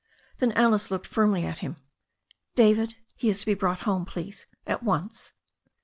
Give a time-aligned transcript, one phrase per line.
[0.39, 1.75] Then Alice looked firmly at him.
[2.55, 5.31] "David, he is to be brought home, please, at once."